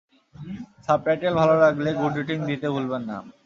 [0.85, 3.17] Subtitle ভালো লাগলে good rating দিতে ভুলবেন না।